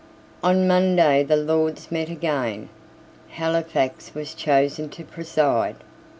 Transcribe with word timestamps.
On 0.41 0.67
Monday 0.67 1.21
the 1.21 1.35
Lords 1.37 1.91
met 1.91 2.09
again. 2.09 2.69
Halifax 3.27 4.15
was 4.15 4.33
chosen 4.33 4.89
to 4.89 5.03
preside. 5.05 5.75